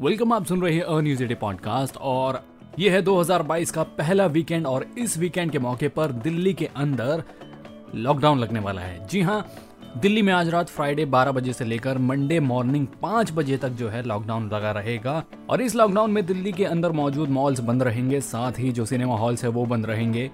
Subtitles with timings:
[0.00, 2.40] Welcome आप सुन रहे हैं न्यूज़ डे पॉडकास्ट और
[2.78, 7.22] ये है 2022 का पहला वीकेंड और इस वीकेंड के मौके पर दिल्ली के अंदर
[7.94, 9.46] लॉकडाउन लगने वाला है। जी हाँ
[9.96, 13.88] दिल्ली में आज रात फ्राइडे 12 बजे से लेकर मंडे मॉर्निंग 5 बजे तक जो
[13.88, 18.20] है लॉकडाउन लगा रहेगा और इस लॉकडाउन में दिल्ली के अंदर मौजूद मॉल्स बंद रहेंगे,
[18.20, 20.30] साथ ही जो सिनेमा हॉल्स है वो बंद रहेंगे।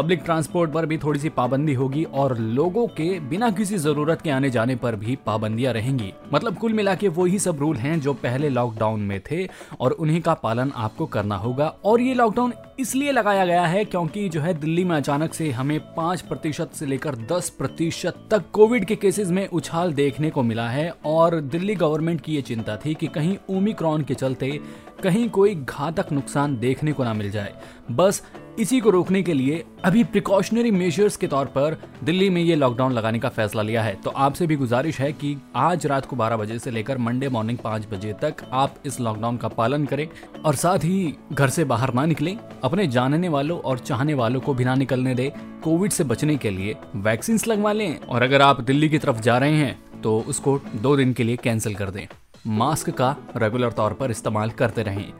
[0.00, 4.30] पब्लिक ट्रांसपोर्ट पर भी थोड़ी सी पाबंदी होगी और लोगों के बिना किसी ज़रूरत के
[4.30, 8.14] आने जाने पर भी पाबंदियाँ रहेंगी। मतलब कुल मिला के वही सब रूल हैं जो
[8.14, 9.46] पहले लॉकडाउन में थे
[9.80, 14.28] और उन्हीं का पालन आपको करना होगा। और ये लॉकडाउन इसलिए लगाया गया है क्योंकि
[14.28, 18.84] जो है दिल्ली में अचानक से हमें पाँच प्रतिशत से लेकर दस प्रतिशत तक कोविड
[18.84, 22.94] के केसेस में उछाल देखने को मिला है और दिल्ली गवर्नमेंट की ये चिंता थी
[22.94, 24.58] कि कहीं ओमिक्रॉन के चलते
[25.02, 27.52] कहीं कोई घातक नुकसान देखने को ना मिल जाए।
[27.90, 28.22] बस
[28.58, 32.92] इसी को रोकने के लिए अभी प्रिकॉशनरी मेजर्स के तौर पर दिल्ली में ये लॉकडाउन
[32.92, 36.36] लगाने का फैसला लिया है। तो आपसे भी गुजारिश है कि आज रात को 12
[36.36, 40.06] बजे से लेकर मंडे मॉर्निंग 5 बजे तक आप इस लॉकडाउन का पालन करें
[40.44, 44.54] और साथ ही घर से बाहर ना निकलें, अपने जानने वालों और चाहने वालों को
[44.54, 48.60] भी ना निकलने दें। कोविड से बचने के लिए वैक्सीन लगवा लें और अगर आप
[48.60, 52.06] दिल्ली की तरफ़ जा रहे हैं तो उसको दो दिन के लिए कैंसिल कर दें।
[52.46, 55.12] मास्क का रेगुलर तौर पर इस्तेमाल करते रहें।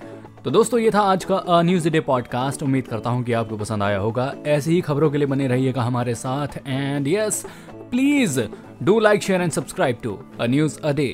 [0.44, 3.56] तो दोस्तों, ये था आज का अ न्यूज़ डे पॉडकास्ट उम्मीद करता हूँ कि आपको
[3.56, 8.40] पसंद आया होगा। ऐसी ही खबरों के लिए बने रहिएगा हमारे साथ। And yes please
[8.82, 11.08] do like share and subscribe to a news a day